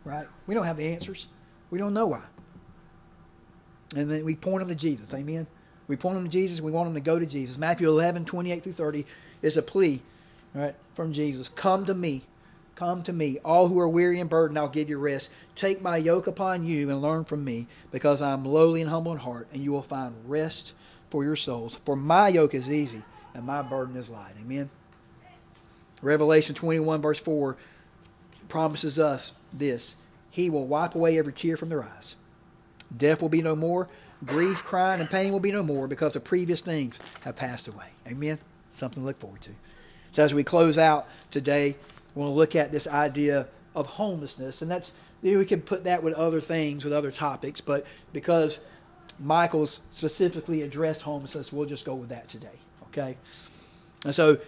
[0.05, 0.27] Right?
[0.47, 1.29] We don't have the answers.
[1.71, 2.23] We don't know why.
[3.97, 5.13] And then we point them to Jesus.
[5.15, 5.47] Amen.
[5.89, 6.61] We point them to Jesus.
[6.61, 7.59] We want them to go to Jesus.
[7.59, 9.07] Matthew 11, 28 through 30
[9.43, 10.01] is a plea
[10.55, 11.49] right, from Jesus.
[11.49, 12.23] Come to me.
[12.75, 13.39] Come to me.
[13.45, 15.33] All who are weary and burdened, I'll give you rest.
[15.55, 19.13] Take my yoke upon you and learn from me, because I am lowly and humble
[19.13, 20.75] in heart, and you will find rest
[21.11, 21.77] for your souls.
[21.85, 23.03] For my yoke is easy,
[23.35, 24.33] and my burden is light.
[24.41, 24.71] Amen.
[26.03, 27.57] Revelation 21, verse 4
[28.49, 29.97] promises us this
[30.31, 32.17] He will wipe away every tear from their eyes.
[32.97, 33.89] Death will be no more.
[34.25, 37.87] Grief, crying, and pain will be no more because the previous things have passed away.
[38.07, 38.39] Amen?
[38.77, 39.51] Something to look forward to.
[40.13, 41.75] So as we close out today,
[42.15, 44.63] we want to look at this idea of homelessness.
[44.63, 48.61] And that's we could put that with other things, with other topics, but because
[49.19, 52.59] Michaels specifically addressed homelessness, we'll just go with that today.
[52.89, 53.17] Okay?
[54.05, 54.39] And so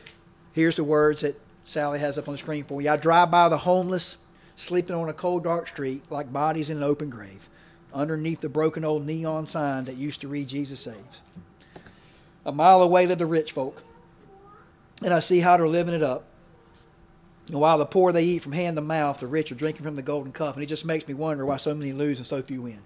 [0.53, 2.91] here's the words that Sally has up on the screen for you.
[2.91, 4.19] I drive by the homeless
[4.57, 7.49] sleeping on a cold, dark street like bodies in an open grave
[7.93, 11.23] underneath the broken old neon sign that used to read Jesus Saves.
[12.45, 13.83] A mile away live the rich folk,
[15.03, 16.25] and I see how they're living it up.
[17.49, 19.97] And while the poor they eat from hand to mouth, the rich are drinking from
[19.97, 20.55] the golden cup.
[20.55, 22.79] And it just makes me wonder why so many lose and so few win.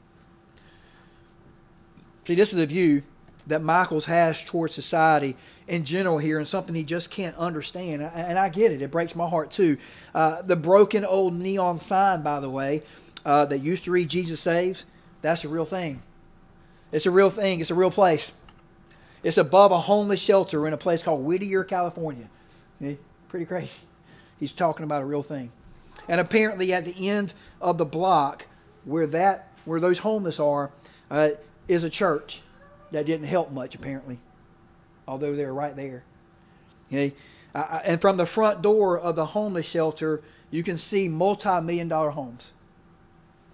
[2.25, 3.03] See, this is a view
[3.47, 5.37] that Michaels has towards society
[5.67, 8.03] in general here, and something he just can't understand.
[8.03, 9.79] And I get it; it breaks my heart too.
[10.15, 12.83] Uh, the broken old neon sign, by the way,
[13.25, 14.85] uh, that used to read "Jesus saves,"
[15.23, 16.03] that's a real thing.
[16.93, 17.61] It's a real thing.
[17.61, 18.33] It's a real place.
[19.23, 22.29] It's above a homeless shelter in a place called Whittier, California.
[23.29, 23.81] Pretty crazy.
[24.39, 25.51] He's talking about a real thing.
[26.09, 28.47] And apparently, at the end of the block
[28.85, 30.71] where that where those homeless are,
[31.11, 31.29] uh,
[31.69, 32.41] is a church
[32.91, 34.19] that didn't help much, apparently,
[35.07, 36.03] although they're right there.
[36.89, 37.15] Okay?
[37.55, 41.89] Uh, and from the front door of the homeless shelter, you can see multi million
[41.89, 42.51] dollar homes.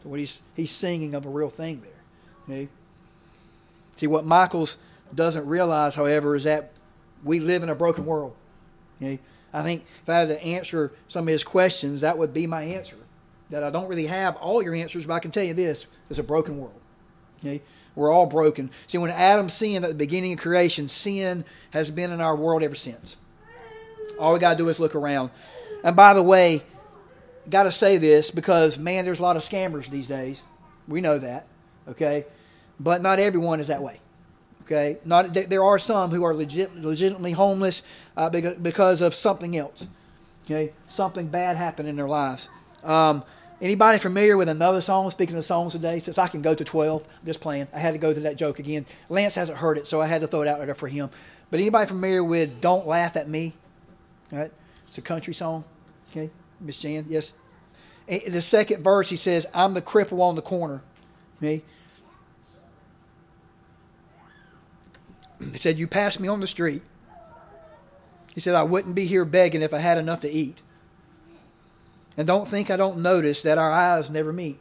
[0.07, 2.69] So, what he's, he's singing of a real thing there.
[3.97, 4.79] See, what Michaels
[5.13, 6.71] doesn't realize, however, is that
[7.25, 8.37] we live in a broken world.
[9.53, 12.63] I think if I had to answer some of his questions, that would be my
[12.63, 12.97] answer.
[13.51, 16.21] That I don't really have all your answers, but I can tell you this: it's
[16.21, 16.81] a broken world.
[17.97, 18.71] We're all broken.
[18.87, 22.63] See, when Adam sinned at the beginning of creation, sin has been in our world
[22.63, 23.17] ever since.
[24.21, 25.31] All we got to do is look around.
[25.83, 26.63] And by the way,
[27.49, 30.43] got to say this because, man, there's a lot of scammers these days.
[30.89, 31.47] We know that.
[31.89, 32.25] Okay?
[32.79, 34.01] But not everyone is that way.
[34.63, 34.99] Okay?
[35.05, 37.83] Not, there are some who are legit, legitimately homeless
[38.17, 39.87] uh, because of something else.
[40.45, 40.73] Okay?
[40.89, 42.49] Something bad happened in their lives.
[42.85, 43.23] Um,
[43.61, 45.11] Anybody familiar with another song?
[45.11, 47.69] Speaking of songs today, since I can go to 12, I'm just playing.
[47.73, 48.85] I had to go to that joke again.
[49.09, 51.09] Lance hasn't heard it, so I had to throw it out there for him.
[51.51, 53.55] But anybody familiar with Don't Laugh at Me?
[54.31, 54.53] All right?
[54.87, 55.65] It's a country song.
[56.11, 56.29] Okay?
[56.61, 57.33] Miss Jan, yes?
[58.07, 60.83] In the second verse, he says, I'm the cripple on the corner.
[61.39, 61.63] Okay?
[65.53, 66.83] He said, You passed me on the street.
[68.35, 70.61] He said, I wouldn't be here begging if I had enough to eat.
[72.17, 74.59] And don't think I don't notice that our eyes never meet.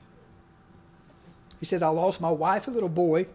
[1.60, 3.28] He says, I lost my wife and little boy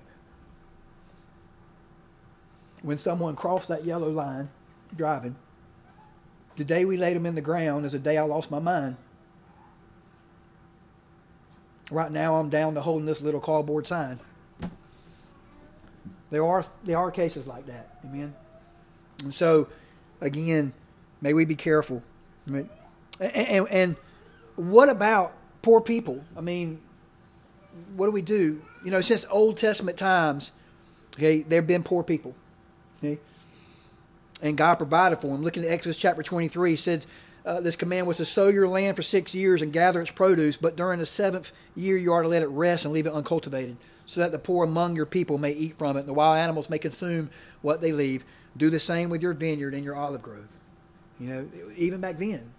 [2.83, 4.49] when someone crossed that yellow line
[4.97, 5.37] driving.
[6.61, 8.99] The day we laid him in the ground is the day I lost my mind.
[11.91, 14.21] Right now, I'm down to holding this little cardboard sign.
[16.31, 18.35] There are there are cases like that, amen.
[19.23, 19.69] And so,
[20.21, 20.75] again,
[21.23, 22.03] may we be careful.
[22.45, 22.69] And,
[23.19, 23.97] and, and
[24.57, 25.33] what about
[25.63, 26.23] poor people?
[26.37, 26.79] I mean,
[27.97, 28.61] what do we do?
[28.85, 30.53] You know, since Old Testament times,
[31.17, 32.35] okay, there have been poor people.
[32.99, 33.19] Okay?
[34.43, 35.43] And God provided for him.
[35.43, 37.07] Looking at Exodus chapter 23, he says,
[37.45, 40.57] uh, this command was to sow your land for six years and gather its produce,
[40.57, 43.77] but during the seventh year you are to let it rest and leave it uncultivated,
[44.05, 46.69] so that the poor among your people may eat from it, and the wild animals
[46.69, 47.31] may consume
[47.63, 48.25] what they leave.
[48.57, 50.49] Do the same with your vineyard and your olive grove.
[51.19, 52.53] You know, even back then.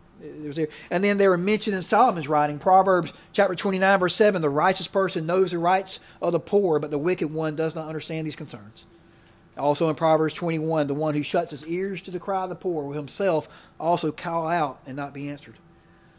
[0.91, 4.87] And then they were mentioned in Solomon's writing, Proverbs chapter 29, verse 7 The righteous
[4.87, 8.35] person knows the rights of the poor, but the wicked one does not understand these
[8.35, 8.85] concerns.
[9.57, 12.55] Also in Proverbs 21, the one who shuts his ears to the cry of the
[12.55, 15.55] poor will himself also call out and not be answered.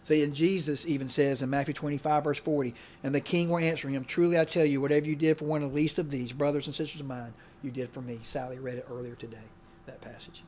[0.05, 2.75] See, and Jesus even says in Matthew 25, verse 40,
[3.05, 5.63] and the king will answer him, Truly I tell you, whatever you did for one
[5.63, 8.19] of the least of these, brothers and sisters of mine, you did for me.
[8.25, 9.45] Sally read it earlier today,
[9.87, 10.43] that passage.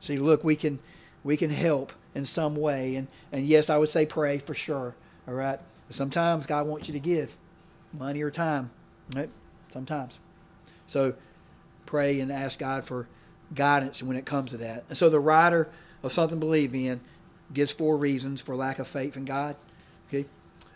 [0.00, 0.78] See, look, we can
[1.24, 2.94] we can help in some way.
[2.94, 4.94] And, and yes, I would say pray for sure.
[5.26, 5.58] All right.
[5.90, 7.36] Sometimes God wants you to give
[7.92, 8.70] money or time.
[9.14, 9.28] Right?
[9.68, 10.20] Sometimes.
[10.86, 11.14] So
[11.86, 13.08] pray and ask God for
[13.54, 14.84] guidance when it comes to that.
[14.88, 15.68] And so the writer
[16.02, 17.00] of Something to Believe in
[17.52, 19.56] gives four reasons for lack of faith in God.
[20.08, 20.26] Okay.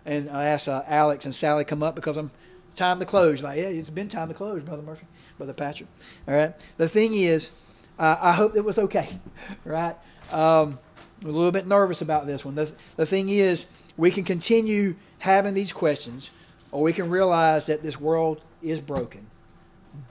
[0.07, 2.31] And I asked uh, Alex and Sally come up because I'm
[2.77, 3.43] time to close.
[3.43, 5.07] Like, yeah, it's been time to close, Brother Murphy,
[5.37, 5.89] Brother Patrick.
[6.27, 6.57] All right.
[6.79, 7.51] The thing is,
[7.99, 9.09] uh, I hope it was okay.
[9.65, 9.97] Right.
[10.33, 10.79] Um,
[11.21, 12.55] I'm a little bit nervous about this one.
[12.55, 16.31] The, the thing is, we can continue having these questions,
[16.73, 19.27] or we can realize that this world is broken.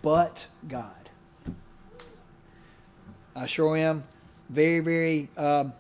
[0.01, 0.93] But God.
[3.36, 4.03] I sure am
[4.49, 5.73] very, very um,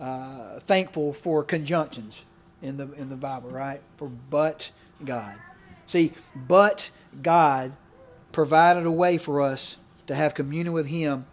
[0.00, 2.24] uh, thankful for conjunctions.
[2.62, 3.80] in the in the Bible, right?
[3.96, 4.70] For but
[5.04, 5.34] God.
[5.86, 6.90] See, but
[7.22, 7.72] God
[8.32, 11.26] provided a way for us to have communion with Him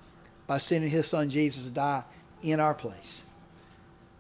[0.48, 2.04] by sending His Son Jesus to die
[2.42, 3.26] in our place.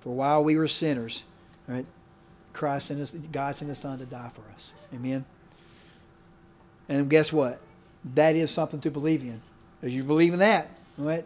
[0.01, 1.24] For while we were sinners,
[1.68, 1.86] right,
[2.53, 4.74] Christ sent us, God sent His Son to die for us.
[4.93, 5.26] Amen.
[6.88, 7.60] And guess what?
[8.14, 9.42] That is something to believe in.
[9.82, 11.26] As you believe in that, right?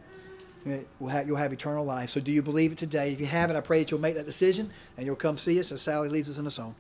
[0.66, 2.10] You'll have, you'll have eternal life.
[2.10, 3.14] So, do you believe it today?
[3.14, 5.72] If you haven't, I pray that you'll make that decision and you'll come see us
[5.72, 6.76] as Sally leads us in a song.